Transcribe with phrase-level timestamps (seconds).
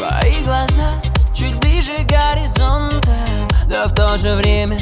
[0.00, 0.94] Твои глаза
[1.34, 3.14] чуть ближе горизонта
[3.66, 4.78] Но в то же время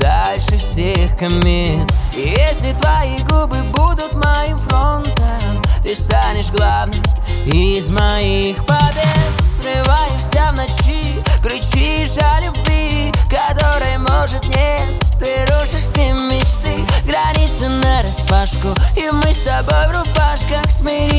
[0.00, 1.92] дальше всех комет.
[2.14, 7.02] И если твои губы будут моим фронтом Ты станешь главным
[7.44, 9.42] из моих побед.
[9.42, 14.98] Срываешься в ночи, кричишь о любви Которой может нет.
[15.18, 21.13] Ты рушишь все мечты Границы на распашку И мы с тобой в рубашках Смирительных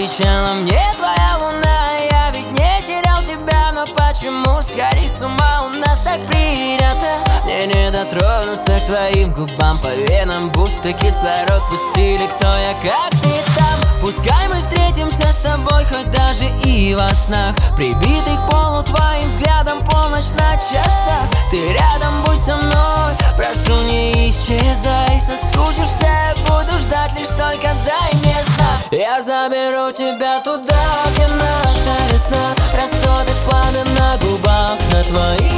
[0.00, 1.92] Кричала мне твоя луна.
[2.10, 5.66] Я ведь не терял тебя Но почему сходить с ума?
[5.66, 7.18] У нас так принято.
[7.44, 9.78] Мне не дотронуться к твоим губам.
[9.80, 12.26] По венам будто кислород пустили.
[12.28, 14.00] Кто я, как ты там?
[14.00, 17.54] Пускай мы встретимся с тобой Хоть даже и во снах.
[17.76, 21.28] Прибитый к полу твоим взглядом Полночь на часах.
[21.50, 23.12] Ты рядом, будь со мной.
[23.36, 25.20] Прошу, не исчезай.
[25.20, 28.19] Соскучишься, буду ждать Лишь только дай
[28.92, 35.49] Я заберу тебя туда, где наша весна Растопит пламя на губах На твоих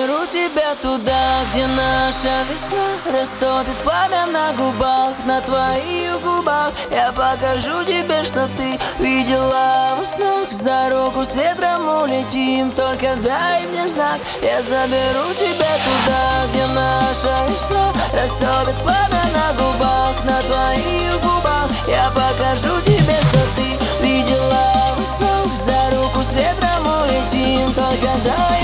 [0.00, 2.86] заберу тебя туда, где наша весна.
[3.12, 6.72] Растопит пламя на губах На твоих губах.
[6.90, 10.50] Я покажу тебе, что ты видела во снах.
[10.50, 14.20] За руку с ветром улетим Только дай мне знак.
[14.42, 17.92] Я заберу тебя туда, где наша весна.
[18.14, 21.68] Растопит пламя на губах На твоих губах.
[21.88, 25.54] Я покажу тебе, что ты видела во снах.
[25.54, 28.59] За руку с ветром улетим Только дай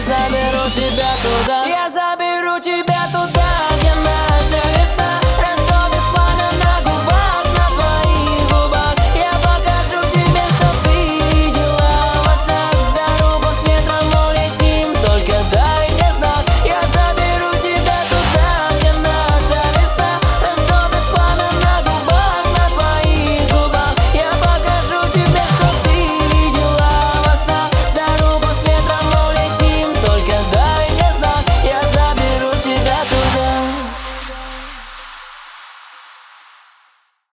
[0.00, 1.66] заберу тебя туда.
[1.66, 3.59] Я заберу тебя туда